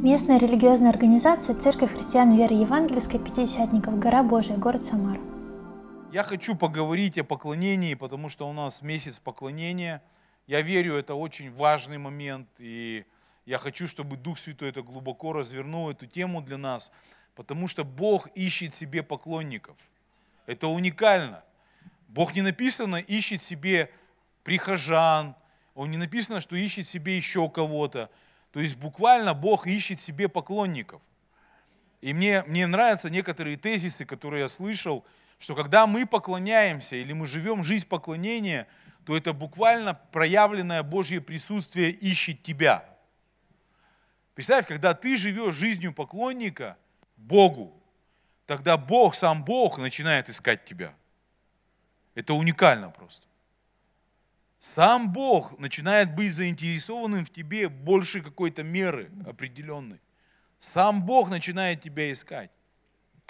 [0.00, 5.20] Местная религиозная организация Церковь христиан веры евангельской Пятидесятников, гора Божия, город Самара.
[6.12, 10.00] Я хочу поговорить о поклонении, потому что у нас месяц поклонения.
[10.46, 13.06] Я верю, это очень важный момент, и
[13.44, 16.92] я хочу, чтобы Дух Святой это глубоко развернул, эту тему для нас,
[17.34, 19.76] потому что Бог ищет себе поклонников.
[20.46, 21.42] Это уникально.
[22.06, 23.90] Бог не написано ищет себе
[24.44, 25.34] прихожан,
[25.74, 28.10] Он не написано, что ищет себе еще кого-то.
[28.52, 31.02] То есть буквально Бог ищет себе поклонников.
[32.00, 35.04] И мне, мне нравятся некоторые тезисы, которые я слышал,
[35.38, 38.66] что когда мы поклоняемся или мы живем жизнь поклонения,
[39.04, 42.84] то это буквально проявленное Божье присутствие ищет тебя.
[44.34, 46.76] Представь, когда ты живешь жизнью поклонника
[47.16, 47.82] Богу,
[48.46, 50.94] тогда Бог, сам Бог начинает искать тебя.
[52.14, 53.26] Это уникально просто.
[54.58, 60.00] Сам Бог начинает быть заинтересованным в тебе больше какой-то меры определенной.
[60.58, 62.50] Сам Бог начинает тебя искать.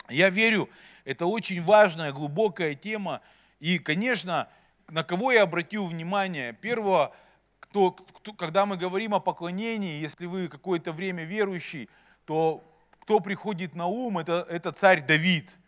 [0.08, 0.70] Я верю,
[1.04, 3.20] это очень важная, глубокая тема.
[3.60, 4.48] И, конечно,
[4.88, 6.54] на кого я обратил внимание?
[6.54, 7.14] Первого,
[7.60, 11.90] кто, кто, когда мы говорим о поклонении, если вы какое-то время верующий,
[12.24, 12.64] то
[13.00, 15.58] кто приходит на ум, это, это царь Давид,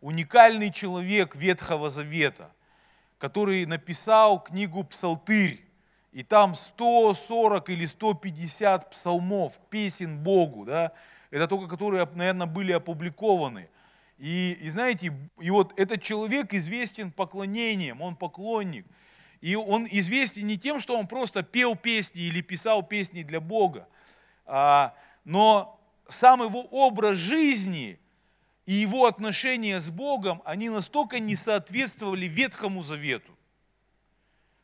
[0.00, 2.52] уникальный человек Ветхого Завета,
[3.18, 5.64] который написал книгу «Псалтырь»,
[6.12, 10.92] и там 140 или 150 псалмов, песен Богу, да,
[11.30, 13.68] это только которые, наверное, были опубликованы–
[14.18, 18.84] и, и знаете, и вот этот человек известен поклонением, он поклонник.
[19.40, 23.86] И он известен не тем, что он просто пел песни или писал песни для Бога,
[24.44, 28.00] а, но сам его образ жизни
[28.68, 33.34] и его отношения с Богом, они настолько не соответствовали Ветхому Завету.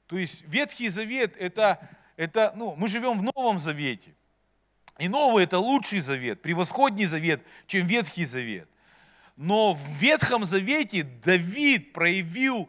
[0.08, 1.78] То есть Ветхий Завет это,
[2.19, 4.14] это ну, мы живем в Новом Завете.
[4.98, 8.69] И Новый это лучший завет, превосходный завет, чем Ветхий Завет.
[9.38, 12.69] Но в Ветхом Завете Давид проявил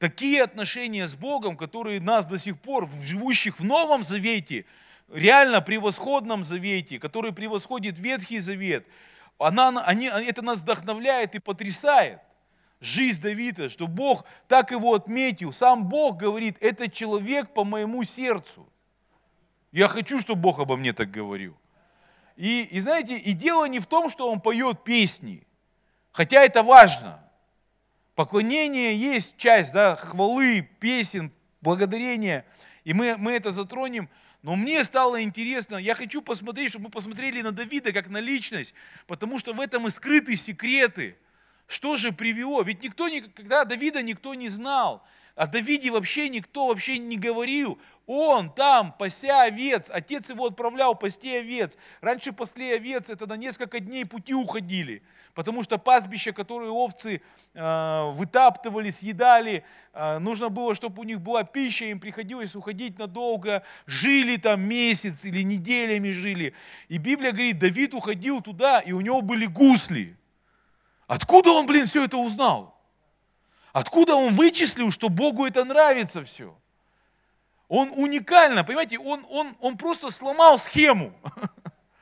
[0.00, 4.64] такие отношения с Богом, которые нас до сих пор, живущих в Новом Завете,
[5.08, 8.84] реально превосходном Завете, который превосходит Ветхий Завет,
[9.42, 12.20] она, они, это нас вдохновляет и потрясает.
[12.80, 15.52] Жизнь Давида, что Бог так его отметил.
[15.52, 18.68] Сам Бог говорит, это человек по моему сердцу.
[19.70, 21.56] Я хочу, чтобы Бог обо мне так говорил.
[22.36, 25.46] И, и знаете, и дело не в том, что он поет песни–
[26.12, 27.18] Хотя это важно.
[28.14, 31.32] Поклонение есть часть да, хвалы, песен,
[31.62, 32.44] благодарения.
[32.84, 34.10] И мы, мы это затронем.
[34.42, 38.74] Но мне стало интересно, я хочу посмотреть, чтобы мы посмотрели на Давида как на личность,
[39.06, 41.16] потому что в этом и скрыты секреты.
[41.68, 42.62] Что же привело?
[42.62, 45.06] Ведь никто, когда Давида никто не знал.
[45.36, 47.80] О Давиде вообще никто вообще не говорил.
[48.06, 51.78] Он там, пася овец, отец его отправлял пасти овец.
[52.00, 55.02] Раньше пасли овец, это на несколько дней пути уходили,
[55.34, 57.22] потому что пастбища, которые овцы
[57.54, 63.62] э, вытаптывали, съедали, э, нужно было, чтобы у них была пища, им приходилось уходить надолго,
[63.86, 66.54] жили там месяц или неделями жили.
[66.88, 70.16] И Библия говорит, Давид уходил туда, и у него были гусли.
[71.06, 72.76] Откуда он, блин, все это узнал?
[73.72, 76.56] Откуда он вычислил, что Богу это нравится все?
[77.74, 81.10] Он уникально, понимаете, он, он, он просто сломал схему.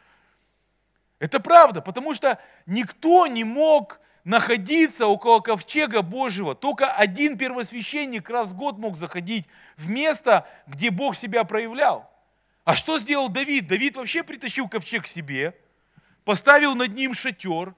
[1.20, 6.56] Это правда, потому что никто не мог находиться около ковчега Божьего.
[6.56, 12.10] Только один первосвященник раз в год мог заходить в место, где Бог себя проявлял.
[12.64, 13.69] А что сделал Давид?
[13.69, 15.54] Давид вообще притащил ковчег к себе,
[16.25, 17.76] поставил над ним шатер,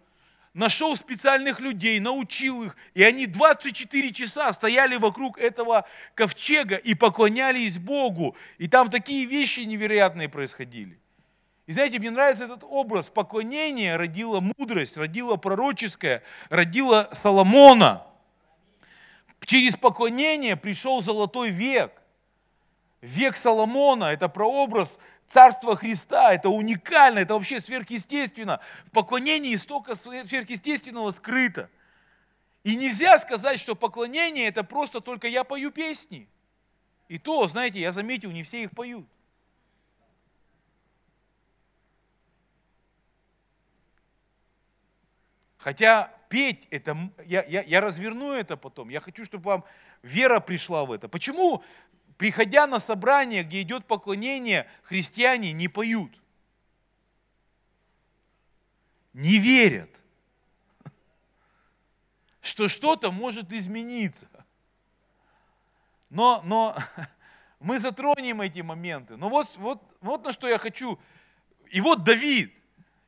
[0.54, 7.78] нашел специальных людей, научил их, и они 24 часа стояли вокруг этого ковчега и поклонялись
[7.78, 8.36] Богу.
[8.58, 10.98] И там такие вещи невероятные происходили.
[11.66, 13.08] И знаете, мне нравится этот образ.
[13.08, 18.04] Поклонение родило мудрость, родило пророческое, родило Соломона.
[19.44, 21.92] Через поклонение пришел золотой век.
[23.00, 25.00] Век Соломона– это прообраз
[25.32, 28.60] Царство Христа, это уникально, это вообще сверхъестественно.
[28.84, 31.70] В поклонении столько сверхъестественного скрыто.
[32.64, 36.28] И нельзя сказать, что поклонение это просто только я пою песни.
[37.08, 39.06] И то, знаете, я заметил, не все их поют.
[45.56, 49.64] Хотя петь это, я, я, я разверну это потом, я хочу, чтобы вам
[50.02, 51.08] вера пришла в это.
[51.08, 51.64] Почему
[52.18, 56.10] приходя на собрание, где идет поклонение, христиане не поют.
[59.12, 60.02] Не верят,
[62.40, 64.28] что что-то может измениться.
[66.10, 66.76] Но, но
[67.60, 69.16] мы затронем эти моменты.
[69.16, 70.98] Но вот, вот, вот на что я хочу.
[71.70, 72.62] И вот Давид.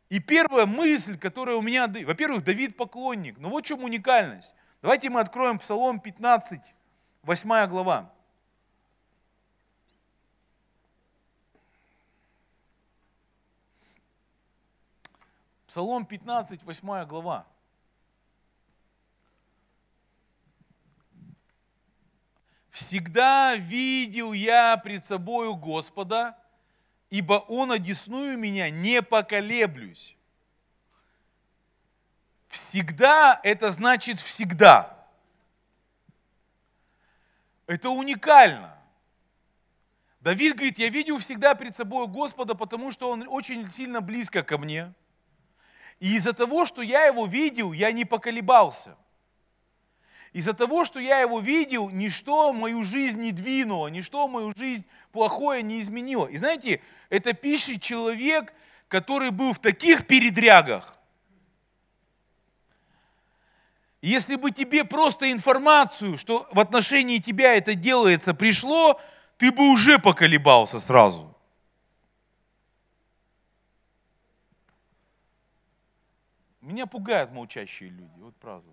[0.09, 3.39] И первая мысль, которая у меня, во-первых, Давид поклонник.
[3.39, 4.55] Но вот в чем уникальность.
[4.83, 6.61] Давайте мы откроем Псалом 15,
[7.23, 8.14] 8 глава.
[15.75, 17.45] Псалом 15, 8 глава.
[22.71, 26.39] Всегда видел я пред собою Господа,
[27.11, 30.17] ибо Он одесную меня не поколеблюсь.
[32.47, 34.97] Всегда это значит всегда.
[37.67, 38.79] Это уникально.
[40.21, 44.57] Давид говорит, я видел всегда пред собой Господа, потому что Он очень сильно близко ко
[44.57, 44.95] мне.
[46.01, 48.97] И из-за того, что я Его видел, я не поколебался.
[50.35, 55.63] Из-за того, что я его видел, ничто мою жизнь не двинуло, ничто мою жизнь плохое
[55.63, 56.27] не изменило.
[56.27, 58.53] И знаете, это пишет человек,
[58.89, 60.99] который был в таких передрягах.
[64.03, 69.01] Если бы тебе просто информацию, что в отношении тебя это делается, пришло,
[69.39, 71.34] ты бы уже поколебался сразу.
[76.65, 78.71] Меня пугают молчащие люди, вот правда.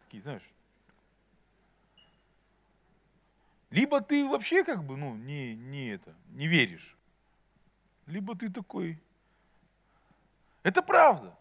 [0.00, 0.50] Такие, знаешь,
[3.70, 6.96] Либо ты вообще как бы, ну, не, не это, не веришь.
[8.06, 8.98] Либо ты такой.
[10.62, 11.36] Это правда.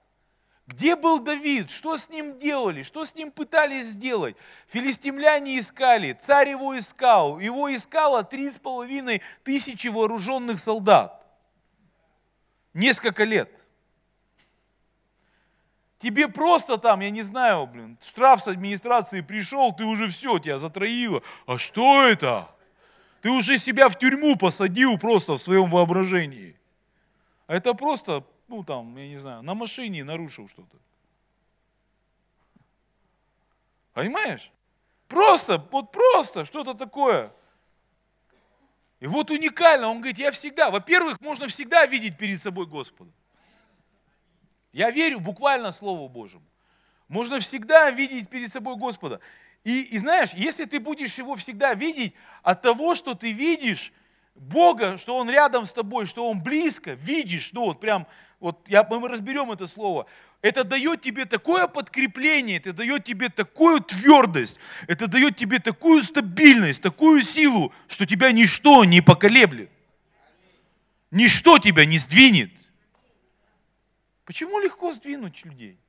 [0.66, 1.70] Где был Давид?
[1.70, 2.84] Что с ним делали?
[2.84, 4.36] Что с ним пытались сделать?
[4.68, 7.40] Филистимляне искали, царь его искал.
[7.40, 11.26] Его искало три с половиной тысячи вооруженных солдат.
[12.74, 13.67] Несколько лет.
[15.98, 20.58] Тебе просто там, я не знаю, блин, штраф с администрации пришел, ты уже все, тебя
[20.58, 21.24] затроило.
[21.48, 22.48] А что это?
[23.22, 26.56] Ты уже себя в тюрьму посадил просто в своем воображении.
[27.48, 30.78] А это просто, ну там, я не знаю, на машине нарушил что-то.
[33.94, 34.52] Понимаешь?
[35.08, 37.32] Просто, вот просто, что-то такое.
[39.00, 43.12] И вот уникально, он говорит, я всегда, во-первых, можно всегда видеть перед собой Господа.
[44.78, 46.46] Я верю буквально Слову Божьему.
[47.08, 49.20] Можно всегда видеть перед собой Господа.
[49.64, 52.14] И, и знаешь, если ты будешь его всегда видеть,
[52.44, 53.92] от того, что ты видишь
[54.36, 58.06] Бога, что Он рядом с тобой, что Он близко, видишь, ну вот прям,
[58.40, 60.06] вот я, мы разберем это слово,
[60.44, 66.84] это дает тебе такое подкрепление, это дает тебе такую твердость, это дает тебе такую стабильность,
[66.84, 69.72] такую силу, что тебя ничто не поколеблет.
[71.10, 72.52] Ничто тебя не сдвинет.
[74.28, 75.80] Почему легко сдвинуть людей?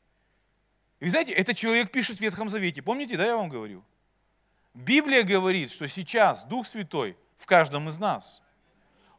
[1.01, 2.83] И вы знаете, этот человек пишет в Ветхом Завете.
[2.83, 3.85] Помните, да, я вам говорил?
[4.75, 8.41] Библия говорит, что сейчас Дух Святой в каждом из нас.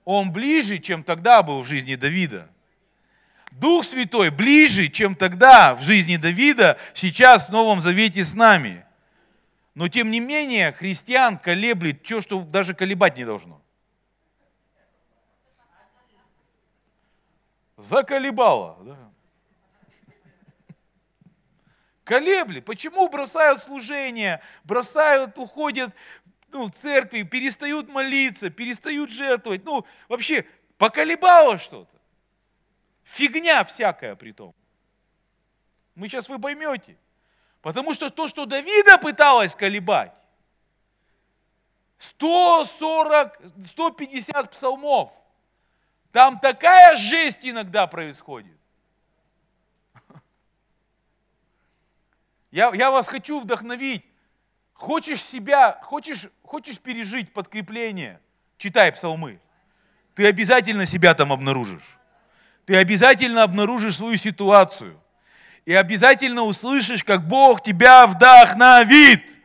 [0.05, 2.49] Он ближе, чем тогда был в жизни Давида.
[3.51, 8.85] Дух Святой ближе, чем тогда в жизни Давида, сейчас в Новом Завете с нами.
[9.75, 13.61] Но тем не менее, христиан колеблет то, что даже колебать не должно.
[17.75, 18.77] Заколебало.
[18.85, 19.08] Да?
[22.09, 22.65] Колеблет.
[22.65, 25.93] Почему бросают служение, бросают, уходят
[26.51, 29.63] ну, в церкви, перестают молиться, перестают жертвовать.
[29.63, 30.43] Ну, вообще,
[30.79, 31.95] поколебало что-то.
[33.03, 34.55] Фигня всякая при том.
[35.93, 36.97] Мы сейчас вы поймете.
[37.61, 40.15] Потому что то, что Давида пыталась колебать,
[41.97, 45.11] 140, 150 псалмов,
[46.11, 48.58] там такая жесть иногда происходит.
[52.51, 54.05] Я, я вас хочу вдохновить.
[54.73, 58.19] Хочешь себя, хочешь, хочешь пережить подкрепление,
[58.57, 59.39] читай псалмы.
[60.15, 61.99] Ты обязательно себя там обнаружишь.
[62.65, 64.99] Ты обязательно обнаружишь свою ситуацию.
[65.65, 69.38] И обязательно услышишь, как Бог тебя вдохновит.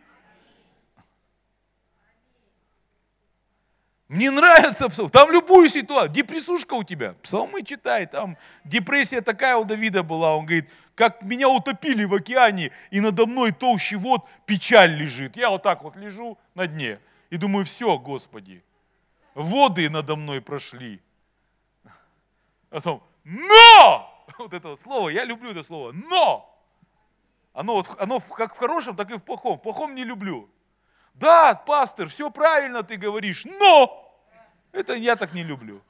[4.08, 5.08] Мне нравится псалм.
[5.08, 6.12] Там любую ситуацию.
[6.12, 7.14] Депрессушка у тебя.
[7.22, 8.06] Псалмы читай.
[8.06, 10.36] Там депрессия такая у Давида была.
[10.36, 15.36] Он говорит, как меня утопили в океане, и надо мной толще вод печаль лежит.
[15.36, 18.62] Я вот так вот лежу на дне и думаю, все, Господи,
[19.34, 21.00] воды надо мной прошли.
[22.70, 24.10] А потом, но!
[24.38, 26.50] Вот это вот слово, я люблю это слово, но!
[27.52, 29.58] Оно, вот, оно как в хорошем, так и в плохом.
[29.58, 30.48] В плохом не люблю.
[31.14, 34.00] Да, пастор, все правильно ты говоришь, но!
[34.72, 35.82] Это я так не люблю.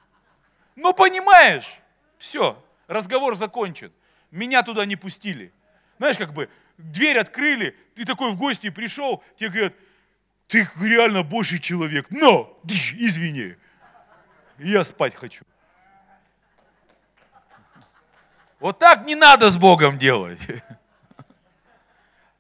[0.77, 1.81] Но понимаешь,
[2.19, 3.93] все, разговор закончен
[4.35, 5.53] меня туда не пустили.
[5.99, 9.75] Знаешь, как бы дверь открыли, ты такой в гости пришел, тебе говорят,
[10.49, 13.55] ты реально Божий человек, но, извини,
[14.59, 15.45] я спать хочу.
[18.59, 20.49] Вот так не надо с Богом делать.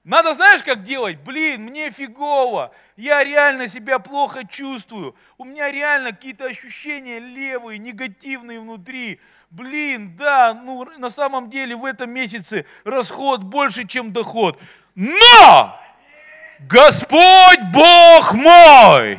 [0.05, 1.19] Надо, знаешь, как делать?
[1.21, 8.61] Блин, мне фигово, я реально себя плохо чувствую, у меня реально какие-то ощущения левые, негативные
[8.61, 9.19] внутри.
[9.49, 14.61] Блин, да, ну на самом деле в этом месяце расход больше, чем доход.
[14.95, 15.81] Но
[16.61, 19.19] Господь Бог мой!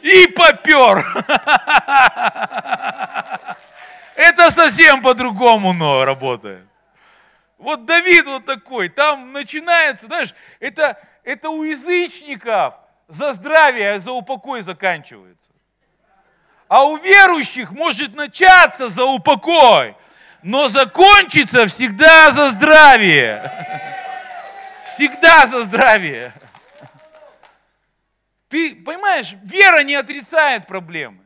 [0.00, 1.04] И попер.
[4.14, 6.64] Это совсем по-другому но работает.
[7.58, 12.74] Вот Давид вот такой, там начинается, знаешь, это, это у язычников
[13.08, 15.50] за здравие, за упокой заканчивается.
[16.68, 19.94] А у верующих может начаться за упокой,
[20.42, 23.50] но закончится всегда за здравие.
[24.84, 26.32] Всегда за здравие.
[28.48, 31.24] Ты понимаешь, вера не отрицает проблемы.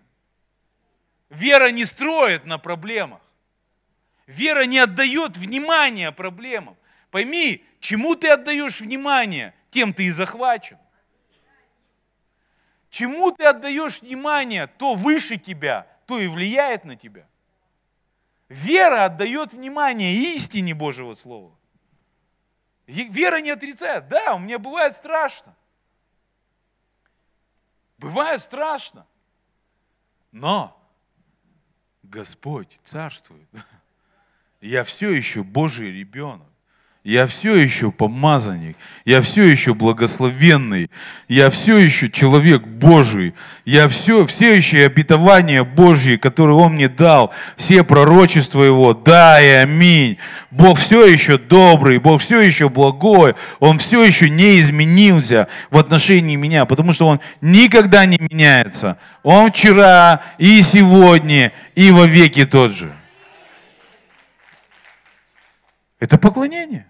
[1.31, 3.21] Вера не строит на проблемах.
[4.29, 6.77] Вера не отдает внимания проблемам.
[7.11, 10.77] Пойми, чему ты отдаешь внимание, тем ты и захвачен.
[12.91, 17.27] Чему ты отдаешь внимание, то выше тебя, то и влияет на тебя.
[18.51, 21.57] Вера отдает внимание истине Божьего Слова.
[22.87, 24.09] Вера не отрицает.
[24.09, 25.57] Да, у меня бывает страшно.
[27.97, 29.07] Бывает страшно.
[30.33, 30.79] Но
[32.03, 33.49] Господь царствует.
[34.61, 36.49] Я все еще Божий ребенок.
[37.05, 40.91] Я все еще помазанник, я все еще благословенный,
[41.27, 43.35] я все еще человек Божий,
[43.65, 49.49] я все, все еще обетование Божье, которое Он мне дал, все пророчества Его, да и
[49.49, 50.19] аминь.
[50.50, 56.37] Бог все еще добрый, Бог все еще благой, Он все еще не изменился в отношении
[56.37, 58.99] меня, потому что Он никогда не меняется.
[59.23, 62.98] Он вчера и сегодня и во веки тот же.
[65.99, 66.87] Это поклонение.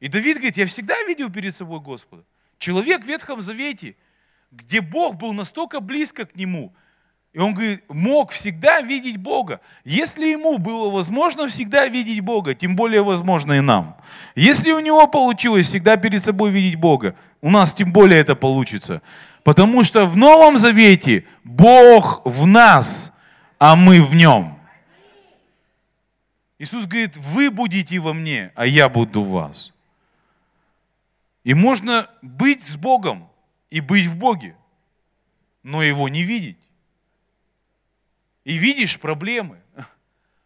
[0.00, 2.24] И Давид говорит, я всегда видел перед собой Господа.
[2.58, 3.96] Человек в Ветхом Завете,
[4.50, 6.72] где Бог был настолько близко к нему,
[7.32, 9.60] и он говорит, мог всегда видеть Бога.
[9.84, 13.96] Если ему было возможно всегда видеть Бога, тем более возможно и нам.
[14.34, 19.02] Если у него получилось всегда перед собой видеть Бога, у нас тем более это получится.
[19.44, 23.12] Потому что в Новом Завете Бог в нас,
[23.58, 24.57] а мы в нем.
[26.58, 29.72] Иисус говорит, вы будете во мне, а я буду в вас.
[31.44, 33.30] И можно быть с Богом
[33.70, 34.56] и быть в Боге,
[35.62, 36.58] но его не видеть.
[38.44, 39.60] И видишь проблемы.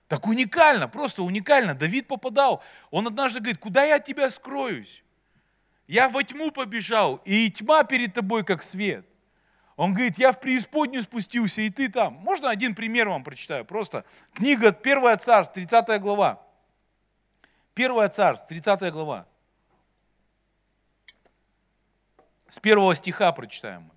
[0.09, 1.75] Так уникально, просто уникально.
[1.75, 2.63] Давид попадал.
[2.91, 5.03] Он однажды говорит, куда я от тебя скроюсь?
[5.87, 9.07] Я во тьму побежал, и тьма перед тобой, как свет.
[9.83, 12.15] Он говорит, я в преисподнюю спустился, и ты там.
[12.15, 13.65] Можно один пример вам прочитаю?
[13.65, 16.41] Просто книга Первое царство, 30 глава.
[17.75, 19.27] Первое царство, 30 глава.
[22.47, 23.91] С первого стиха прочитаем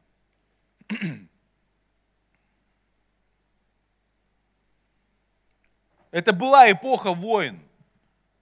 [6.09, 7.61] Это была эпоха войн,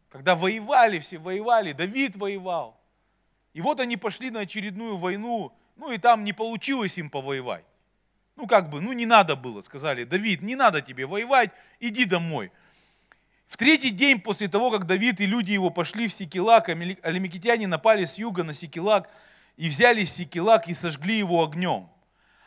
[0.08, 2.80] когда воевали все, воевали, Давид воевал.
[3.52, 7.65] И вот они пошли на очередную войну, ну и там не получилось им повоевать.
[8.36, 12.51] Ну как бы, ну не надо было, сказали, Давид, не надо тебе воевать, иди домой.
[13.48, 18.06] В третий день после того, как Давид и люди его пошли в Сикилак, алимикитяне напали
[18.06, 19.10] с юга на Сикилак
[19.58, 21.89] и взяли Сикилак и сожгли его огнем.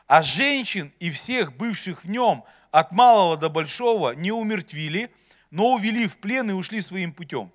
[0.09, 5.13] А женщин и всех бывших в нем, от малого до большого, не умертвили,
[5.51, 7.53] но увели в плен и ушли своим путем.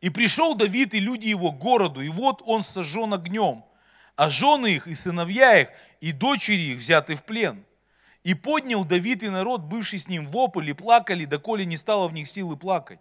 [0.00, 3.64] И пришел Давид и люди его к городу, и вот он сожжен огнем–
[4.20, 5.68] а жены их и сыновья их
[6.02, 7.64] и дочери их взяты в плен.
[8.22, 12.12] И поднял Давид и народ, бывший с ним вопль, и плакали, доколе не стало в
[12.12, 13.00] них силы плакать.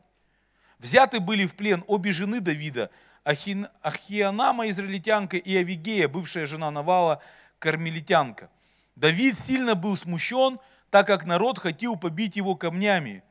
[0.77, 2.89] Взяты были в плен обе жены Давида,
[3.25, 3.67] Ахи...
[3.81, 7.21] Ахианама, израильтянка, и Авигея, бывшая жена Навала,
[7.59, 8.49] кармелитянка.
[8.95, 10.57] Давид сильно был смущен,
[10.89, 13.23] так как народ хотел побить его камнями,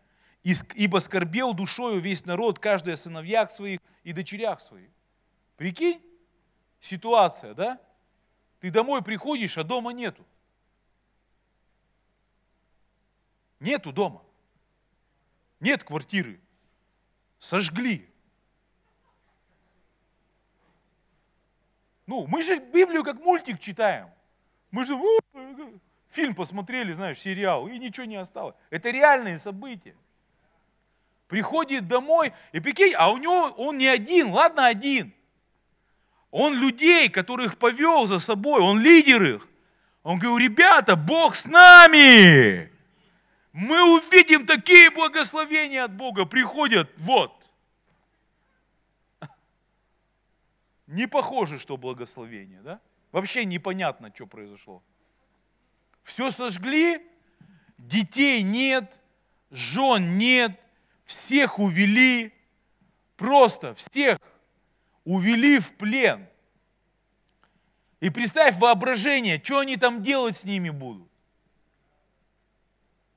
[0.75, 4.91] ибо скорбел душою весь народ, каждый о сыновьях своих и дочерях своих.
[5.57, 6.03] Прикинь?
[6.81, 7.81] Ситуация, да?
[8.61, 10.25] Ты домой приходишь, а дома нету.
[13.61, 14.23] Нету дома.
[15.61, 16.41] Нет квартиры.
[17.39, 18.09] Сожгли.
[22.07, 24.11] Ну, мы же Библию как мультик читаем.
[24.71, 24.99] Мы же
[26.09, 28.55] фильм посмотрели, знаешь, сериал, и ничего не осталось.
[28.71, 29.95] Это реальные события.
[31.27, 35.13] Приходит домой, и прикинь, а у него он не один, ладно один.
[36.31, 39.49] Он людей, которых повел за собой, он лидер их.
[40.03, 42.71] Он говорил, ребята, Бог с нами.
[43.53, 47.33] мы увидим такие благословения от Бога, приходят, вот.
[50.87, 52.81] Не похоже, что благословение, да?
[53.11, 54.83] Вообще непонятно, что произошло.
[56.03, 57.01] Все сожгли,
[57.79, 59.01] детей нет,
[59.51, 60.53] жен нет,
[61.05, 62.33] всех увели,
[63.17, 64.19] просто всех
[65.09, 66.29] увели в плен.
[68.01, 71.09] И представь воображение, что они там делать с ними будут.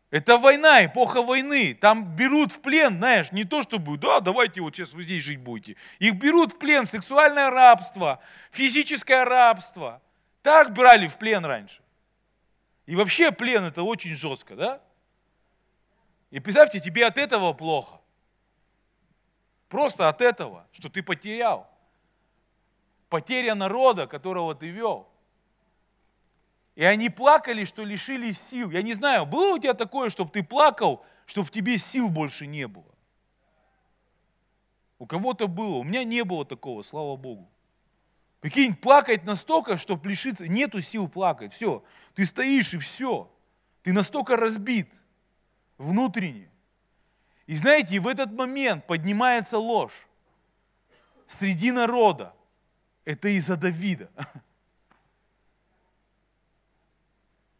[0.10, 1.74] Это война, эпоха войны.
[1.74, 5.40] Там берут в плен, знаешь, не то чтобы, да, давайте вот сейчас вы здесь жить
[5.40, 5.76] будете.
[6.00, 8.22] Их берут в плен сексуальное рабство,
[8.52, 10.02] физическое рабство.
[10.42, 11.82] Так брали в плен раньше.
[12.86, 14.82] И вообще плен это очень жестко, да?
[16.30, 18.00] И представьте, тебе от этого плохо.
[19.68, 21.71] Просто от этого, что ты потерял.
[23.12, 25.10] Потеря народа, которого ты вел.
[26.75, 28.72] И они плакали, что лишились сил.
[28.72, 32.48] Я не знаю, было у тебя такое, чтобы ты плакал, чтобы в тебе сил больше
[32.48, 32.86] не было?
[34.98, 37.50] У кого-то было, у меня не было такого, слава Богу.
[38.39, 41.84] Прикинь, плакать настолько, чтобы лишиться, нету сил плакать, все.
[42.13, 43.30] Ты стоишь и все.
[43.84, 45.01] Ты настолько разбит
[45.77, 46.50] внутренне.
[47.46, 50.08] И знаете, в этот момент поднимается ложь
[51.27, 52.34] среди народа.
[53.05, 54.10] Это из-за Давида.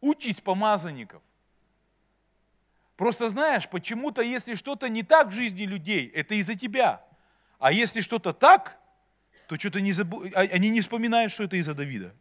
[0.00, 1.22] Учить помазанников.
[2.96, 7.04] Просто знаешь, почему-то, если что-то не так в жизни людей, это из-за тебя.
[7.58, 8.78] А если что-то так,
[9.48, 10.24] то что-то не забу...
[10.34, 12.14] А, они не вспоминают, что это из-за Давида.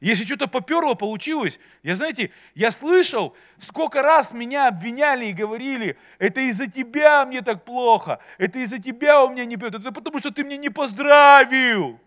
[0.00, 6.40] Если что-то поперло, получилось, я, знаете, я слышал, сколько раз меня обвиняли и говорили, это
[6.42, 10.30] из-за тебя мне так плохо, это из-за тебя у меня не пьет, это потому что
[10.30, 11.98] ты мне не поздравил.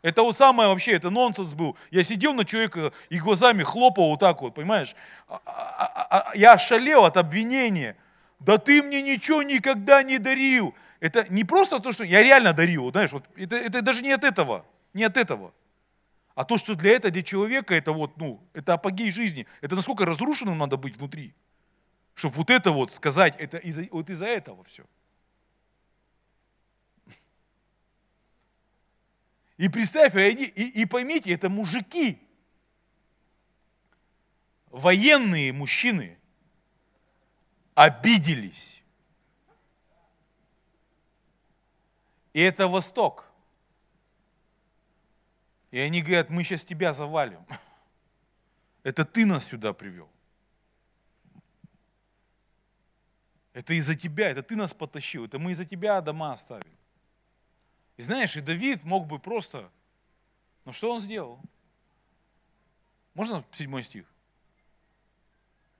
[0.00, 1.78] Это вот самое вообще, это нонсенс был.
[1.90, 4.94] Я сидел на человека и глазами хлопал вот так вот, понимаешь?
[5.28, 7.96] А, а, а, я шалел от обвинения.
[8.38, 10.74] Да ты мне ничего никогда не дарил.
[11.00, 14.24] Это не просто то, что я реально дарил, знаешь, вот это, это даже не от
[14.24, 14.66] этого.
[14.94, 15.52] Не от этого.
[16.34, 19.46] А то, что для этого, для человека, это вот, ну, это апогей жизни.
[19.60, 21.34] Это насколько разрушенным надо быть внутри.
[22.14, 24.84] Чтобы вот это вот сказать, это из-за, вот из-за этого все.
[29.56, 32.20] И представь, и, и поймите, это мужики.
[34.70, 36.18] Военные мужчины
[37.74, 38.82] обиделись.
[42.32, 43.33] И это Восток.
[45.74, 47.44] И они говорят, мы сейчас тебя завалим.
[48.84, 50.08] Это ты нас сюда привел.
[53.52, 56.78] Это из-за тебя, это ты нас потащил, это мы из-за тебя дома оставили.
[57.96, 59.68] И знаешь, и Давид мог бы просто,
[60.64, 61.40] но что он сделал?
[63.14, 64.06] Можно седьмой стих?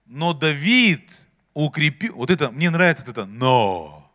[0.03, 4.11] Но Давид укрепил, вот это, мне нравится вот это, но,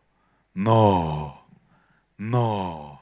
[0.53, 1.43] но,
[2.19, 3.00] но.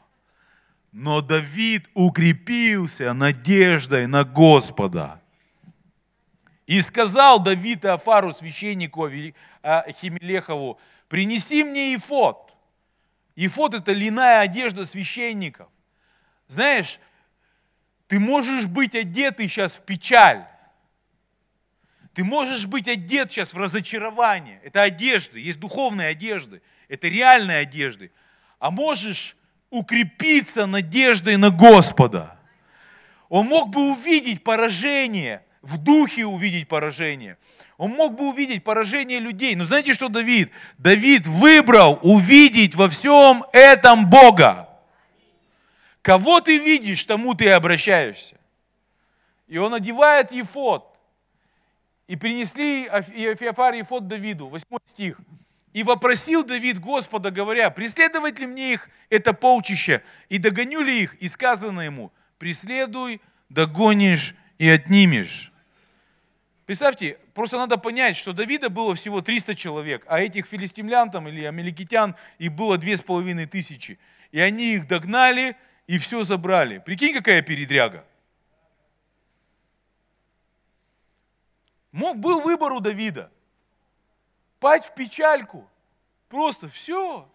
[0.99, 5.21] Но Давид укрепился надеждой на Господа.
[6.67, 9.09] И сказал Давид Афару, священнику
[9.63, 12.53] а, Химелехову, принеси мне ифот.
[13.37, 15.69] Ифот– это льняная одежда священников.
[16.49, 16.99] Знаешь,
[18.07, 20.45] ты можешь быть одетый сейчас в печаль.
[22.13, 24.59] Ты можешь быть одет сейчас в разочарование.
[24.65, 28.11] Это одежды, есть духовные одежды, это реальные одежды.
[28.59, 29.37] А можешь
[29.69, 32.37] укрепиться надеждой на Господа.
[33.29, 37.37] Он мог бы увидеть поражение, в духе увидеть поражение.
[37.77, 39.55] Он мог бы увидеть поражение людей.
[39.55, 40.51] Но знаете что Давид?
[40.77, 44.69] Давид выбрал увидеть во всем этом Бога.
[46.01, 48.35] Кого ты видишь, тому ты и обращаешься.
[49.47, 50.99] И он одевает ефот.
[52.07, 55.19] И принесли Иофиафар ефот Давиду, 8 стих.
[55.73, 61.15] И вопросил Давид Господа, говоря, преследовать ли мне их это полчище, и догоню ли их?
[61.15, 65.51] И сказано ему, преследуй, догонишь и отнимешь.
[66.65, 71.43] Представьте, просто надо понять, что Давида было всего 300 человек, а этих филистимлян там или
[71.43, 73.99] амеликитян их было две с половиной тысячи.
[74.31, 75.55] И они их догнали
[75.87, 76.79] и все забрали.
[76.79, 78.05] Прикинь, какая передряга.
[81.91, 83.31] Мог, был выбор у Давида–
[84.59, 85.67] пасть в печальку.
[86.27, 87.27] Просто все.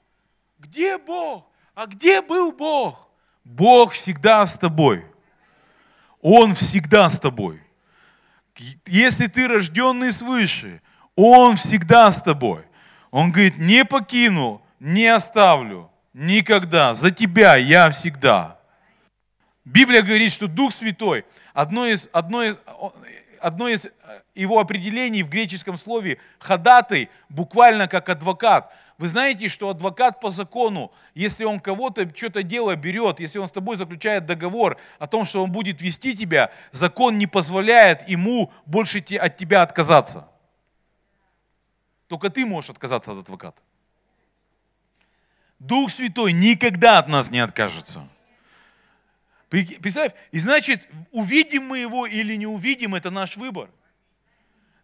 [0.59, 1.47] Где Бог?
[1.75, 3.09] А где был Бог?
[3.45, 5.05] Бог всегда с тобой.
[6.21, 7.61] Он всегда с тобой.
[8.87, 10.81] Если ты рожденный свыше,
[11.17, 12.65] Он всегда с тобой.
[13.11, 16.95] Он говорит, не покину, не оставлю, никогда.
[16.95, 18.59] За тебя я всегда.
[19.65, 22.59] Библия говорит, что Дух Святой, одно из, одно из,
[23.45, 23.91] одно из э,
[24.35, 28.73] его определений в греческом слове ходатай, буквально как адвокат.
[28.97, 33.53] Вы знаете, что адвокат по закону, если он кого-то что-то дело берет, если он с
[33.53, 39.05] тобой заключает договор о том, что он будет вести тебя, закон не позволяет ему больше
[39.21, 40.27] от тебя отказаться.
[42.09, 43.61] Только ты можешь отказаться от адвоката.
[45.59, 48.09] Дух Святой никогда от нас не откажется.
[49.55, 53.71] Представь, и значит, увидим мы его или не увидим, это наш выбор.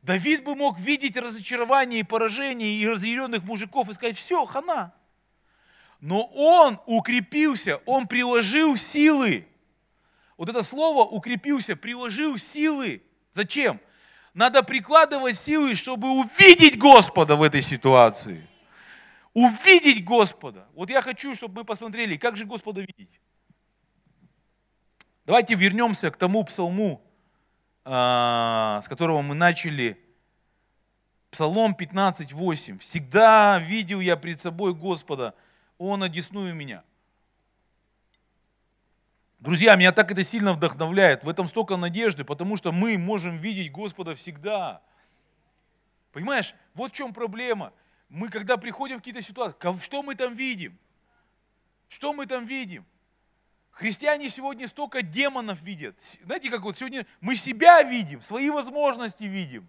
[0.03, 4.95] Давид бы мог видеть разочарование и поражение и разъяренных мужиков и сказать, все, хана.
[6.01, 9.47] Но он укрепился, он приложил силы.
[10.39, 13.03] Вот это слово укрепился, приложил силы.
[13.33, 13.81] Зачем?
[14.35, 18.47] Надо прикладывать силы, чтобы увидеть Господа в этой ситуации.
[19.35, 20.69] Увидеть Господа.
[20.75, 23.21] Вот я хочу, чтобы мы посмотрели, как же Господа видеть.
[25.27, 27.03] Давайте вернемся к тому псалму,
[27.85, 29.99] а, с которого мы начали.
[31.31, 32.79] Псалом 15.8.
[32.79, 35.35] «Всегда видел я пред собой Господа,
[35.79, 36.83] Он одесную меня».
[39.39, 41.25] Друзья, меня так это сильно вдохновляет.
[41.25, 44.83] В этом столько надежды, потому что мы можем видеть Господа всегда.
[46.13, 47.73] Понимаешь, вот в чем проблема.
[48.11, 50.79] Мы, когда приходим в какие-то ситуации, что мы там видим?
[51.89, 52.85] Что мы там видим?
[53.81, 55.97] Христиане сегодня столько демонов видят.
[56.27, 59.67] Знаете, как вот сегодня мы себя видим, свои возможности видим.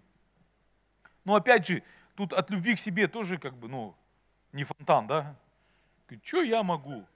[1.24, 1.82] Но опять же,
[2.14, 3.96] тут от любви к себе тоже как бы, ну,
[4.52, 5.34] не фонтан, да?
[6.22, 7.06] Что я могу?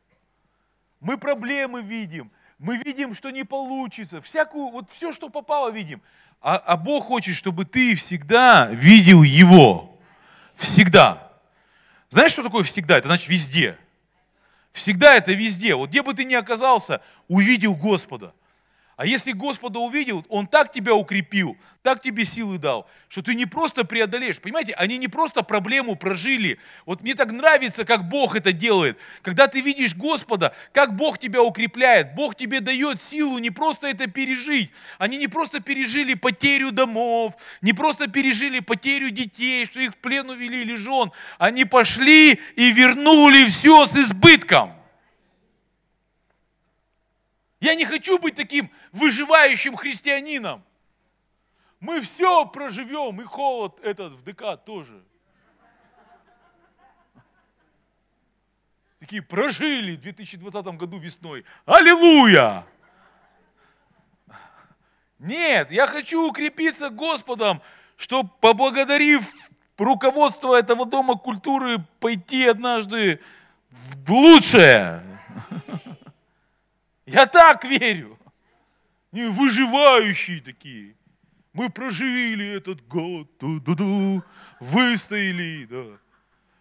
[1.00, 6.00] Мы проблемы видим, мы видим, что не получится, всякую, вот все, что попало, видим.
[6.40, 10.00] А, а Бог хочет, чтобы ты всегда видел Его.
[10.54, 11.30] Всегда.
[12.08, 12.96] Знаешь, что такое всегда?
[12.96, 13.76] Это значит везде.
[14.76, 15.74] Всегда это везде.
[15.74, 18.34] Вот где бы ты ни оказался, увидел Господа.
[18.96, 23.44] А если Господа увидел, Он так тебя укрепил, так тебе силы дал, что ты не
[23.44, 24.40] просто преодолеешь.
[24.40, 26.58] Понимаете, они не просто проблему прожили.
[26.86, 28.98] Вот мне так нравится, как Бог это делает.
[29.20, 34.06] Когда ты видишь Господа, как Бог тебя укрепляет, Бог тебе дает силу не просто это
[34.06, 34.70] пережить.
[34.98, 40.30] Они не просто пережили потерю домов, не просто пережили потерю детей, что их в плен
[40.30, 41.12] увели или жен.
[41.38, 44.75] Они пошли и вернули все с избытком.
[47.66, 50.62] Я не хочу быть таким выживающим христианином.
[51.80, 55.02] Мы все проживем, и холод этот в ДК тоже.
[59.00, 61.44] Такие прожили в 2020 году весной.
[61.64, 62.64] Аллилуйя!
[65.18, 67.60] Нет, я хочу укрепиться Господом,
[67.96, 69.28] чтобы, поблагодарив
[69.76, 73.20] руководство этого Дома культуры, пойти однажды
[73.72, 75.02] в лучшее.
[77.06, 78.18] Я так верю.
[79.12, 80.94] Не выживающие такие.
[81.52, 84.22] Мы прожили этот год, ду-ду-ду,
[84.60, 85.98] выстояли, да.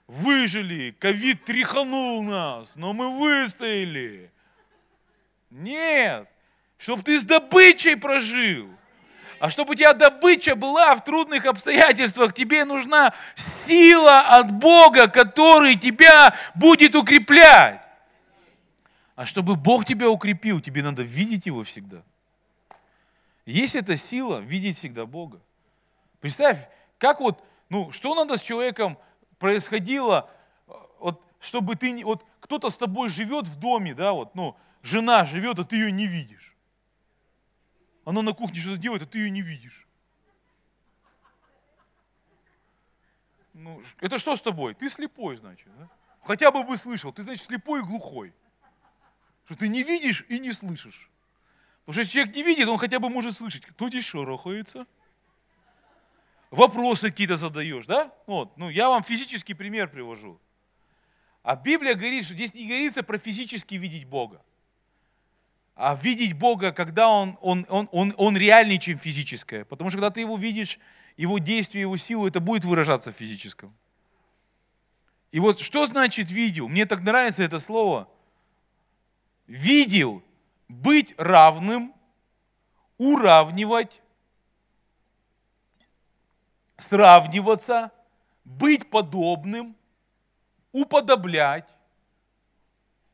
[0.07, 4.31] Выжили, ковид тряханул нас, но мы выстояли.
[5.49, 6.29] Нет,
[6.77, 8.69] чтобы ты с добычей прожил.
[9.39, 15.75] А чтобы у тебя добыча была в трудных обстоятельствах, тебе нужна сила от Бога, который
[15.75, 17.84] тебя будет укреплять.
[19.15, 22.03] А чтобы Бог тебя укрепил, тебе надо видеть Его всегда.
[23.45, 25.41] Есть эта сила видеть всегда Бога.
[26.19, 28.97] Представь, как вот, ну, что надо с человеком
[29.39, 30.29] происходило,
[30.99, 35.59] вот, чтобы ты, вот кто-то с тобой живет в доме, да, вот, ну, жена живет,
[35.59, 36.53] а ты ее не видишь.
[38.03, 39.87] Она на кухне что-то делает, а ты ее не видишь.
[43.53, 44.73] Ну, это что с тобой?
[44.73, 45.69] Ты слепой, значит.
[45.79, 45.89] Да?
[46.23, 48.33] Хотя бы бы слышал, ты, значит, слепой и глухой
[49.45, 51.09] что ты не видишь и не слышишь.
[51.85, 54.87] Потому что человек не видит, он хотя бы может слышать, кто здесь шорохается.
[56.49, 58.11] Вопросы какие-то задаешь, да?
[58.25, 60.39] Вот, ну, я вам физический пример привожу.
[61.43, 64.41] А Библия говорит, что здесь не говорится про физически видеть Бога.
[65.75, 69.65] А видеть Бога, когда он, он, он, он, он реальнее, чем физическое.
[69.65, 70.79] Потому что когда ты его видишь,
[71.17, 73.75] его действие, его силу, это будет выражаться в физическом.
[75.31, 76.67] И вот что значит видел?
[76.67, 78.09] Мне так нравится это слово–
[79.47, 80.23] видел
[80.67, 81.93] быть равным,
[82.97, 84.01] уравнивать,
[86.77, 87.91] сравниваться,
[88.43, 89.75] быть подобным,
[90.71, 91.69] уподоблять,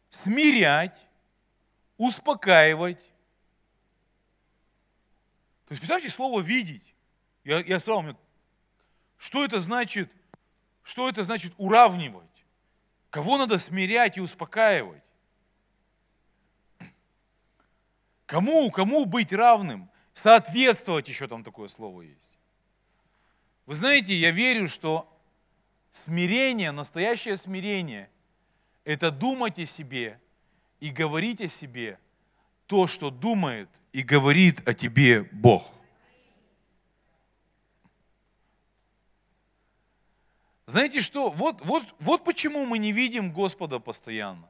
[0.10, 0.98] смирять,
[1.98, 3.00] успокаивать.
[5.66, 6.96] То есть, представьте слово «видеть».
[7.44, 8.18] Я, я сразу,
[9.18, 10.12] что это значит,
[10.84, 12.28] что это значит уравнивать?
[13.10, 15.04] Кого надо смирять и успокаивать?
[18.32, 19.90] Кому, кому быть равным?
[20.14, 22.38] Соответствовать еще там такое слово есть.
[23.66, 25.06] Вы знаете, я верю, что
[25.92, 28.10] смирение, настоящее смирение,
[28.86, 30.18] это думать о себе
[30.80, 32.00] и говорить о себе
[32.68, 35.70] то, что думает и говорит о тебе Бог.
[40.68, 41.32] Знаете что?
[41.32, 44.50] Вот, вот, вот почему мы не видим Господа постоянно.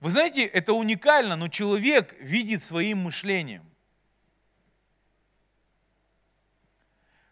[0.00, 3.70] Вы знаете, это уникально, но человек видит своим мышлением.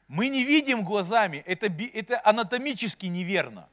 [0.06, 3.68] Мы не видим глазами, это, это анатомически неверно.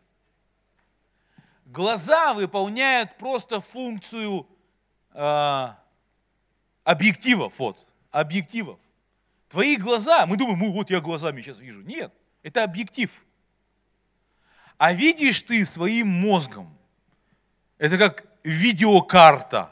[1.66, 4.48] Глаза выполняют просто функцию
[5.12, 5.68] э,
[6.84, 8.80] объективов, вот, объективов.
[9.50, 11.82] Твои глаза, мы думаем, ну вот я глазами сейчас вижу.
[11.82, 13.26] Нет, это объектив.
[14.78, 16.78] А видишь ты своим мозгом.
[17.78, 19.72] Это как видеокарта.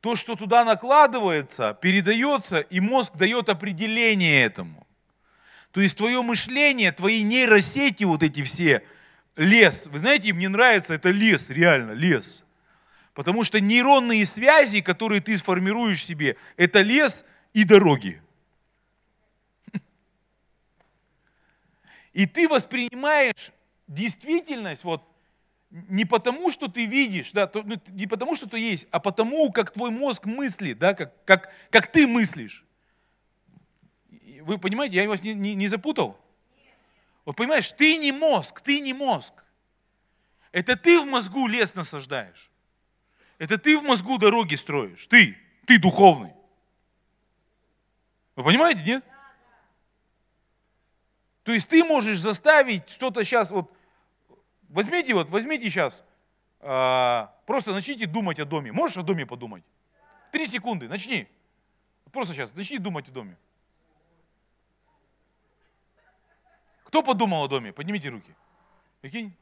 [0.00, 4.86] То, что туда накладывается, передается, и мозг дает определение этому.
[5.72, 8.84] То есть твое мышление, твои нейросети, вот эти все,
[9.36, 9.86] лес.
[9.88, 12.44] Вы знаете, мне нравится это лес, реально, лес.
[13.12, 18.22] Потому что нейронные связи, которые ты сформируешь себе, это лес и дороги.
[22.12, 23.50] И ты воспринимаешь
[23.88, 25.02] действительность вот
[25.70, 29.70] не потому, что ты видишь, да, ну, не потому, что ты есть, а потому, как
[29.70, 32.64] твой мозг мыслит, да, как, как, как ты мыслишь.
[34.42, 36.18] Вы понимаете, я вас не, не, не запутал?
[37.26, 39.44] Вот понимаешь, ты не мозг, ты не мозг.
[40.52, 42.50] Это ты в мозгу лес насаждаешь.
[43.36, 45.06] Это ты в мозгу дороги строишь.
[45.06, 46.32] Ты, ты духовный.
[48.34, 49.04] Вы понимаете, нет?
[51.42, 53.72] То есть ты можешь заставить что-то сейчас, вот,
[54.68, 56.04] возьмите вот, возьмите сейчас,
[56.60, 58.72] а, просто начните думать о доме.
[58.72, 59.64] Можешь о доме подумать?
[60.32, 61.28] Три секунды, начни.
[62.12, 63.36] Просто сейчас, начни думать о доме.
[66.84, 67.72] Кто подумал о доме?
[67.72, 68.34] Поднимите руки.
[69.00, 69.34] Прикинь?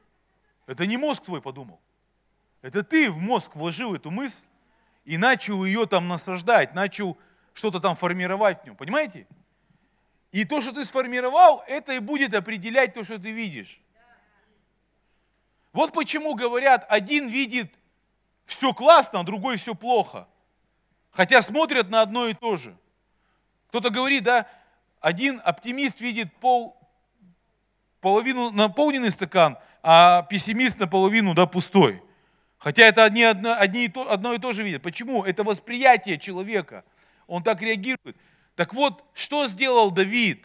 [0.67, 1.81] Это не мозг твой подумал.
[2.61, 4.45] Это ты в мозг вложил эту мысль
[5.05, 7.17] и начал ее там насаждать, начал
[7.53, 8.77] что-то там формировать в нем.
[8.77, 9.27] Понимаете?
[10.33, 13.81] И то, что ты сформировал, это и будет определять то, что ты видишь.
[15.77, 17.71] Вот почему говорят, один видит
[18.47, 20.27] все классно, а другой все плохо.
[21.11, 22.75] Хотя смотрят на одно и то же.
[23.69, 24.47] Кто-то говорит, да,
[25.01, 26.79] один оптимист видит пол,
[28.01, 32.03] половину наполненный стакан, а пессимист наполовину да, пустой.
[32.57, 34.81] Хотя это одни, одно, одни то, одно и то же видят.
[34.81, 35.25] Почему?
[35.25, 36.85] Это восприятие человека.
[37.27, 38.17] Он так реагирует.
[38.55, 40.43] Так вот, что сделал Давид?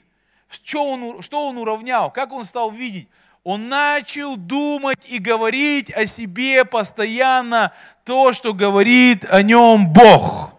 [0.49, 2.11] Что он, что он уравнял?
[2.11, 3.07] Как он стал видеть?
[3.43, 7.73] Он начал думать и говорить о себе постоянно
[8.03, 10.53] то, что говорит о нем Бог.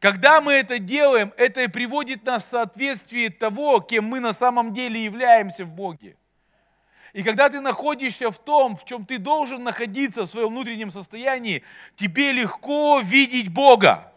[0.00, 4.74] Когда мы это делаем, это и приводит нас в соответствие того, кем мы на самом
[4.74, 6.16] деле являемся в Боге.
[7.12, 11.62] И когда ты находишься в том, в чем ты должен находиться в своем внутреннем состоянии,
[11.96, 14.12] тебе легко видеть Бога.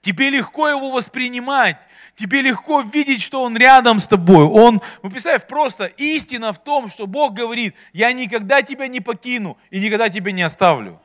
[0.00, 1.76] Тебе легко его воспринимать.
[2.14, 4.44] Тебе легко видеть, что он рядом с тобой.
[4.44, 9.56] Он, ну представь, просто истина в том, что Бог говорит, я никогда тебя не покину
[9.70, 11.00] и никогда тебя не оставлю.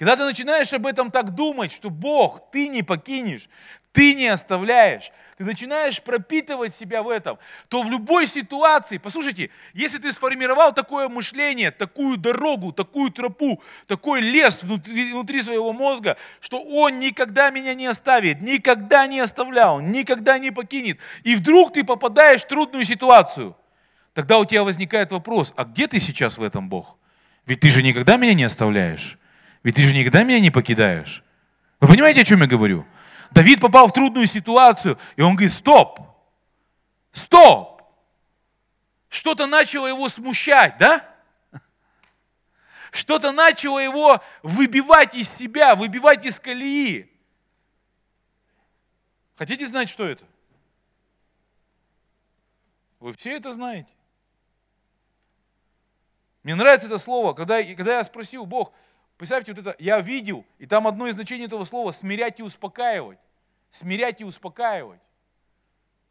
[0.00, 3.50] Когда ты начинаешь об этом так думать, что Бог, ты не покинешь,
[3.92, 9.98] ты не оставляешь, ты начинаешь пропитывать себя в этом, то в любой ситуации, послушайте, если
[9.98, 16.62] ты сформировал такое мышление, такую дорогу, такую тропу, такой лес внутри, внутри своего мозга, что
[16.62, 22.40] он никогда меня не оставит, никогда не оставлял, никогда не покинет, и вдруг ты попадаешь
[22.40, 23.54] в трудную ситуацию,
[24.14, 26.96] тогда у тебя возникает вопрос, а где ты сейчас в этом Бог?
[27.44, 29.19] Ведь ты же никогда меня не оставляешь.
[29.62, 31.22] Ведь ты же никогда меня не покидаешь.
[31.80, 32.86] Вы понимаете, о чем я говорю?
[33.30, 36.00] Давид попал в трудную ситуацию, и он говорит, стоп,
[37.12, 37.82] стоп.
[39.08, 41.04] Что-то начало его смущать, да?
[42.90, 47.10] Что-то начало его выбивать из себя, выбивать из колеи.
[49.36, 50.24] Хотите знать, что это?
[52.98, 53.92] Вы все это знаете.
[56.42, 58.72] Мне нравится это слово, когда, когда я спросил Бог,
[59.20, 63.18] Представьте, вот это «я видел», и там одно из значений этого слова– смирять и успокаивать.
[63.68, 64.98] Смирять и успокаивать.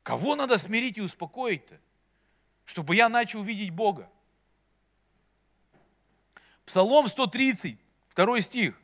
[0.03, 1.79] Кого надо смирить и успокоить-то?
[2.65, 4.07] Чтобы я начал видеть Бога.
[6.67, 8.79] Псалом 130, второй стих.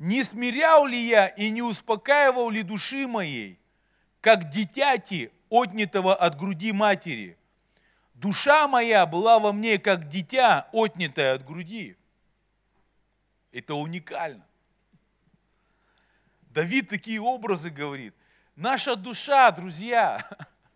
[0.00, 3.60] Не смирял ли я и не успокаивал ли души моей,
[4.20, 7.36] как дитяти отнятого от груди матери.
[8.14, 11.96] Душа моя была во мне, как дитя, отнятое от груди.
[13.52, 14.46] Это уникально.
[16.50, 18.14] Давид такие образы говорит.
[18.54, 20.26] Наша душа, друзья,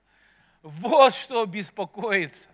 [0.63, 2.51] вот что беспокоится.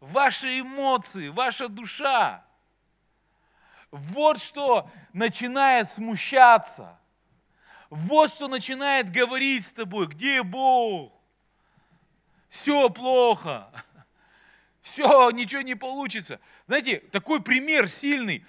[0.00, 2.42] Ваши эмоции, ваша душа.
[3.90, 6.98] Вот что начинает смущаться.
[7.92, 10.06] Вот что начинает говорить с тобой.
[10.06, 11.12] Где Бог?
[12.48, 13.70] Все плохо.
[14.80, 16.40] Все, ничего не получится.
[16.66, 18.46] Знаете, такой пример сильный.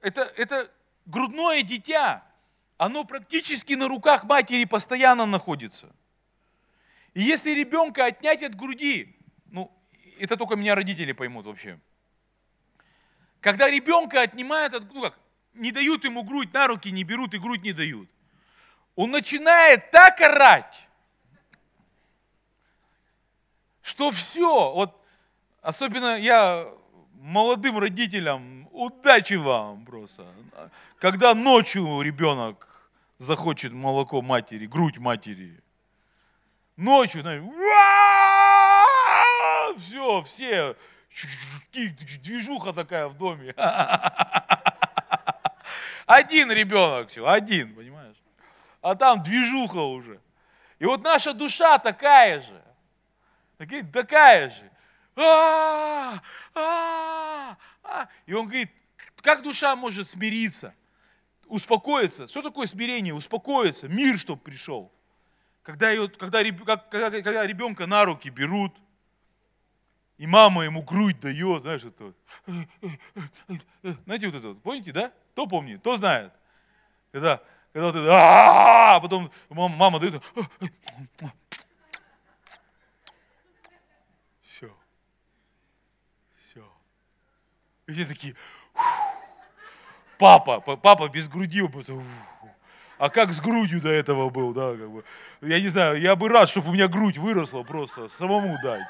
[0.00, 0.70] Это, это
[1.04, 2.24] грудное дитя.
[2.78, 5.94] Оно практически на руках матери постоянно находится.
[7.12, 9.14] И если ребенка отнять от груди,
[9.50, 9.70] ну,
[10.18, 11.78] это только меня родители поймут вообще.
[13.42, 15.18] Когда ребенка отнимают от, ну как,
[15.52, 18.08] не дают ему грудь на руки, не берут и грудь не дают.
[18.98, 20.88] Он начинает так орать,
[23.80, 25.00] что все, вот
[25.62, 26.66] особенно я
[27.12, 30.26] молодым родителям, удачи вам просто.
[30.98, 35.62] Когда ночью ребенок захочет молоко матери, грудь матери,
[36.76, 37.22] ночью,
[39.78, 40.74] все, все,
[42.20, 43.54] движуха такая в доме.
[46.06, 47.97] Один ребенок все, один, понимаешь?
[48.80, 50.20] А там движуха уже.
[50.78, 52.62] И вот наша душа такая же.
[53.92, 54.70] Такая же.
[55.16, 56.20] А,
[56.54, 58.08] а, а.
[58.26, 58.70] И он говорит,
[59.22, 60.74] как душа может смириться,
[61.46, 62.26] успокоиться?
[62.28, 63.14] Что такое смирение?
[63.14, 64.92] Успокоиться, мир, чтобы пришел.
[65.62, 68.74] Когда, ее, когда, когда, когда ребенка на руки берут,
[70.18, 72.14] и мама ему грудь дает, знаешь, это
[74.04, 75.12] Знаете вот это вот, помните, да?
[75.32, 76.32] Кто помнит, кто знает?
[77.12, 80.22] Когда, когда это, а потом мама, мама дает,
[84.42, 84.70] все,
[86.34, 86.64] все.
[87.86, 88.34] И все такие,
[90.18, 91.62] папа, папа без груди,
[92.98, 95.04] а как с грудью до этого был, да, как бы.
[95.40, 98.82] Я не знаю, я бы рад, чтобы у меня грудь выросла просто, самому дать.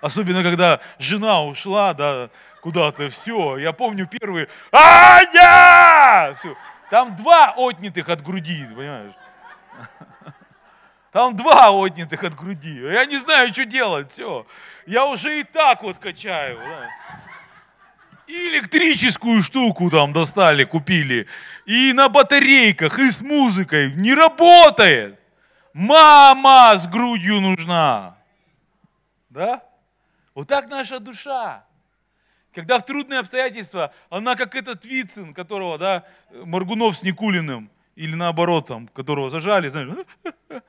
[0.00, 3.56] Особенно, когда жена ушла, да, куда-то, все.
[3.56, 6.34] Я помню первый, Аня!
[6.34, 6.54] Все.
[6.90, 9.12] Там два отнятых от груди, понимаешь?
[11.12, 12.80] Там два отнятых от груди.
[12.80, 14.46] Я не знаю, что делать, все.
[14.86, 16.58] Я уже и так вот качаю.
[18.26, 21.26] И электрическую штуку там достали, купили.
[21.64, 23.92] И на батарейках, и с музыкой.
[23.92, 25.18] Не работает.
[25.72, 28.16] Мама с грудью нужна.
[29.30, 29.62] Да?
[30.34, 31.64] Вот так наша душа.
[32.52, 36.04] Когда в трудные обстоятельства, она как этот Вицин, которого, да,
[36.44, 39.90] Маргунов с Никулиным, или наоборот, там, которого зажали, знаешь,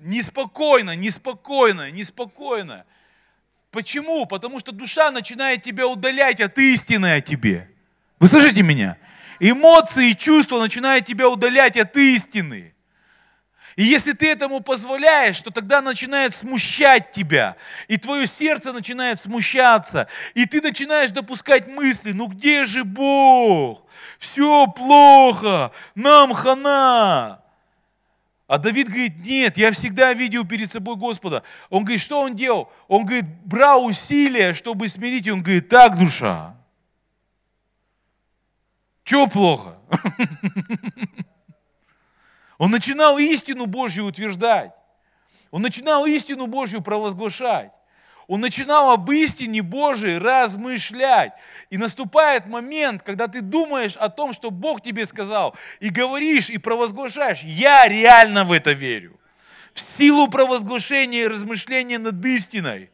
[0.00, 2.84] неспокойно, неспокойно, неспокойно.
[3.70, 4.26] Почему?
[4.26, 7.70] Потому что душа начинает тебя удалять от истины о тебе.
[8.18, 8.96] Вы слышите меня?
[9.38, 12.69] Эмоции и чувства начинают тебя удалять от истины.
[13.76, 17.56] И если ты этому позволяешь, то тогда начинает смущать тебя.
[17.88, 20.08] И твое сердце начинает смущаться.
[20.34, 23.84] И ты начинаешь допускать мысли, ну где же Бог?
[24.18, 27.42] Все плохо, нам хана.
[28.46, 31.44] А Давид говорит, нет, я всегда видел перед собой Господа.
[31.68, 32.72] Он говорит, что он делал?
[32.88, 35.28] Он говорит, брал усилия, чтобы смирить.
[35.28, 36.56] Он говорит, так, душа,
[39.04, 39.76] чего плохо?
[42.60, 44.72] Он начинал истину Божью утверждать.
[45.50, 47.72] Он начинал истину Божью провозглашать.
[48.26, 51.32] Он начинал об истине Божией размышлять.
[51.70, 56.58] И наступает момент, когда ты думаешь о том, что Бог тебе сказал, и говоришь, и
[56.58, 57.40] провозглашаешь.
[57.44, 59.18] Я реально в это верю.
[59.72, 62.90] В силу провозглашения и размышления над истиной.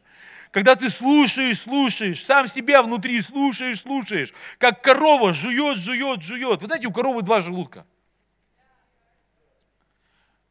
[0.51, 6.61] Когда ты слушаешь, слушаешь, сам себя внутри слушаешь, слушаешь, как корова жует, жует, жует.
[6.61, 7.85] Вы знаете, у коровы два желудка–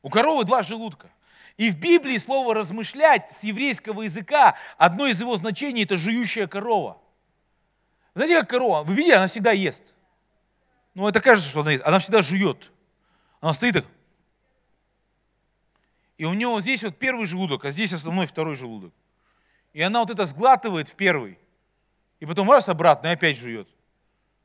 [0.07, 1.11] у коровы два желудка.
[1.57, 7.03] И в Библии слово «размышлять» с еврейского языка, одно из его значений– это жующая корова.
[8.15, 8.85] Знаете, как корова?
[8.85, 9.97] Вы видите, она всегда ест.
[10.95, 11.85] Ну, это кажется, что она ест.
[11.85, 12.71] Она всегда жует.
[13.41, 13.87] Она стоит так.
[16.19, 18.93] И у нее вот здесь вот первый желудок, а здесь основной второй желудок.
[19.73, 21.37] И она вот это сглатывает в первый.
[22.21, 23.67] И потом раз обратно и опять жует.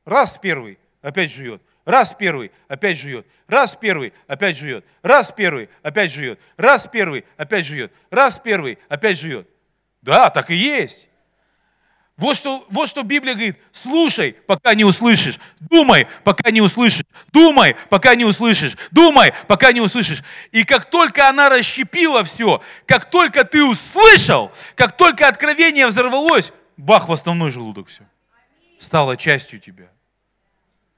[0.06, 1.62] Раз в первый, опять жует.
[1.86, 3.26] Раз первый, опять жует.
[3.48, 4.86] Раз первый, опять жует.
[5.02, 6.40] Раз первый, опять жует.
[6.58, 7.92] Раз первый, опять жует.
[8.10, 9.48] Раз первый, опять жует.
[10.02, 11.10] Да, так и есть.
[12.18, 17.76] Вот что, вот что Библия говорит, слушай, пока не услышишь, думай, пока не услышишь, думай,
[17.90, 20.24] пока не услышишь, думай, пока не услышишь.
[20.52, 27.10] И как только она расщепила все, как только ты услышал, как только откровение взорвалось, бах
[27.10, 28.04] в основной желудок все.
[28.78, 29.90] Стало частью тебя.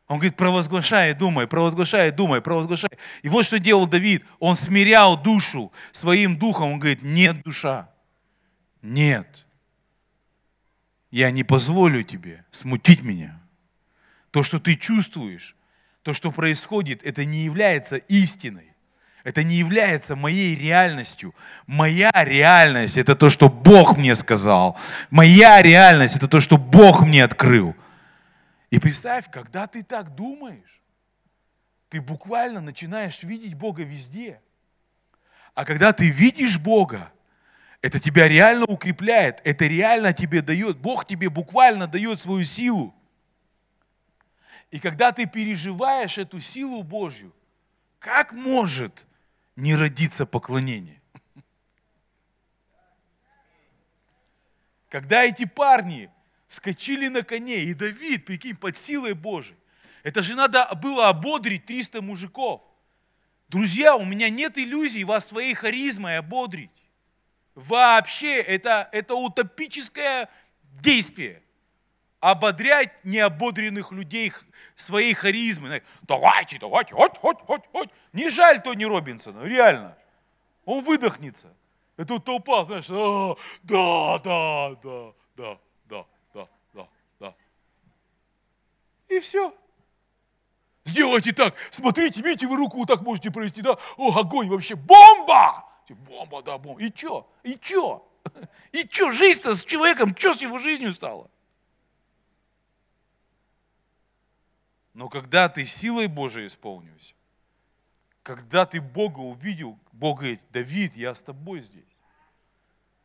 [0.07, 2.91] Он говорит, провозглашай, думай, провозглашай, думай, провозглашай.
[3.21, 4.23] И вот что делал Давид.
[4.39, 6.73] Он смирял душу своим духом.
[6.73, 7.89] Он говорит, нет душа.
[8.81, 9.45] Нет
[11.13, 13.39] я не позволю тебе смутить меня.
[14.31, 15.55] То, что ты чувствуешь,
[16.01, 18.73] то, что происходит, это не является истиной.
[19.23, 21.35] Это не является моей реальностью.
[21.67, 24.75] Моя реальность– это то, что Бог мне сказал.
[25.11, 27.75] Моя реальность– это то, что Бог мне открыл.
[28.73, 30.81] И представь, когда ты так думаешь,
[31.89, 34.41] ты буквально начинаешь видеть Бога везде.
[35.53, 37.13] А когда ты видишь Бога,
[37.81, 42.95] это тебя реально укрепляет, это реально тебе дает, Бог тебе буквально дает свою силу.
[44.71, 47.31] И когда ты переживаешь эту силу Божью,
[47.99, 49.05] как может
[49.55, 50.99] не родиться поклонение?
[54.89, 56.09] Когда эти парни
[56.53, 59.57] скочили на коне, и Давид, прикинь, под силой Божией,
[60.03, 62.61] это же надо было ободрить 300 мужиков.
[63.47, 66.71] Друзья, у меня нет иллюзий вас своей харизмой ободрить.
[67.55, 70.29] Вообще, это, это утопическое
[70.81, 71.41] действие.
[72.19, 74.31] Ободрять неободренных людей
[74.75, 75.83] своей харизмой.
[76.03, 77.89] Давайте, давайте, хоть, хоть, хоть, хоть.
[78.11, 79.97] Не жаль Тони Робинсона, реально.
[80.65, 81.53] Он выдохнется.
[81.97, 86.47] Это толпа, знаешь, а, да, да, да, да, да, да.
[89.13, 89.55] И все.
[90.85, 91.55] Сделайте так.
[91.69, 93.77] Смотрите, видите, вы руку вот так можете провести, да?
[93.95, 95.65] О, огонь вообще, бомба!
[95.89, 96.81] Бомба, да, бомба.
[96.81, 97.31] И что?
[97.43, 98.09] И что?
[98.71, 99.11] И что?
[99.11, 101.29] Жизнь-то с человеком, что с его жизнью стало?
[104.95, 107.13] Но когда ты силой Божией исполнился,
[108.23, 111.83] когда ты Бога увидел, Бог говорит, Давид, я с тобой здесь.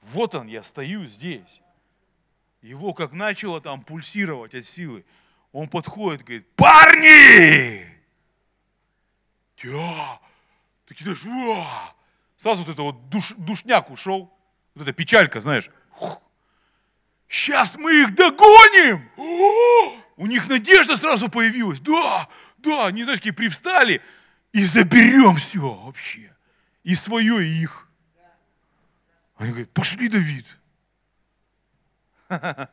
[0.00, 1.60] Вот он, я стою здесь.
[2.62, 5.04] Его как начало там пульсировать от силы,
[5.52, 7.86] он подходит, говорит, парни!
[9.58, 10.20] Я,
[10.86, 11.94] такие, знаешь, Уа!
[12.36, 14.32] Сразу вот это вот душ, душняк ушел.
[14.74, 15.70] Вот эта печалька, знаешь.
[17.28, 19.10] Сейчас мы их догоним!
[19.16, 21.80] О, у них надежда сразу появилась.
[21.80, 22.28] Да,
[22.58, 24.00] да, они, знаешь, такие привстали
[24.52, 26.34] и заберем все вообще.
[26.84, 27.88] И свое, и их.
[29.36, 30.58] Они говорят, пошли, Давид.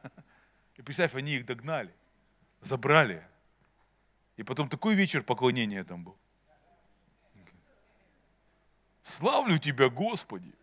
[0.77, 1.93] И представь, они их догнали,
[2.65, 3.25] забрали.
[4.37, 6.17] И потом такой вечер поклонения там был.
[9.01, 10.53] Славлю Тебя, Господи,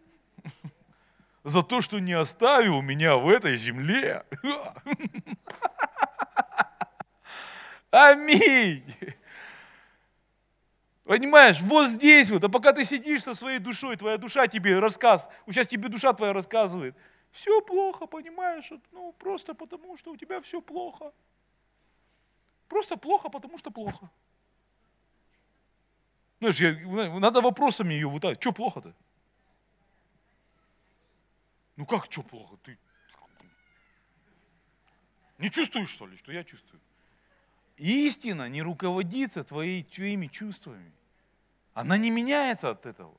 [1.44, 4.24] за то, что не оставил меня в этой земле.
[7.90, 8.84] Аминь.
[11.04, 15.28] Понимаешь, вот здесь вот, а пока ты сидишь со своей душой, твоя душа тебе рассказ,
[15.46, 16.96] вот сейчас тебе душа твоя рассказывает,
[17.32, 21.12] все плохо, понимаешь, ну просто потому, что у тебя все плохо.
[22.72, 24.10] Просто плохо, потому что плохо.
[26.40, 28.40] Знаешь, я, надо вопросами ее вытаскивать.
[28.40, 28.94] Что плохо-то?
[31.76, 32.56] Ну как, что плохо?
[32.62, 32.78] Ты
[35.36, 36.80] не чувствуешь, что ли, что я чувствую?
[37.76, 40.92] Истина не руководится твоей, твоими чувствами.
[41.74, 43.14] Она не меняется от этого.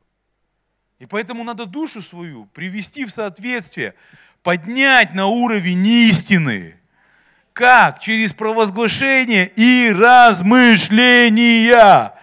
[0.97, 3.93] И поэтому надо душу свою привести в соответствие,
[4.41, 6.79] поднять на уровень истины.
[7.53, 7.99] Как?
[7.99, 12.19] Через провозглашение и размышления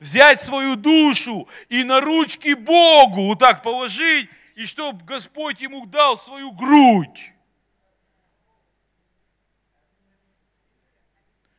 [0.00, 6.18] взять свою душу и на ручки Богу вот так положить, и чтобы Господь ему дал
[6.18, 7.32] свою грудь.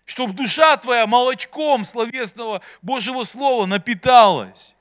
[0.04, 4.76] Чтобы душа твоя молочком словесного Божьего Слова напиталась.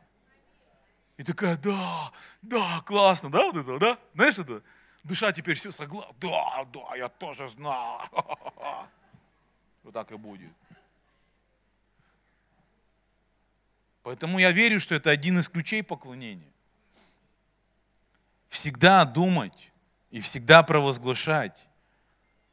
[1.16, 2.11] И такая, да,
[2.43, 3.97] да, классно, да, вот это, да?
[4.14, 4.64] Знаешь это?
[5.05, 6.14] Душа теперь все согласна.
[6.20, 8.03] Да, да, я тоже знал.
[9.82, 10.53] Вот так и будет.
[14.05, 16.53] Поэтому я верю, что это один из ключей поклонения.
[18.48, 19.72] Всегда думать
[20.12, 21.66] и всегда провозглашать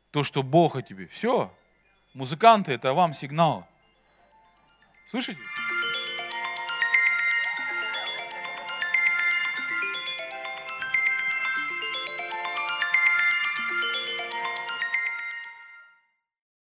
[0.09, 1.07] то, что Бог о тебе.
[1.07, 1.53] Все.
[2.15, 3.67] Музыканты, это вам сигнал.
[5.07, 5.39] Слышите?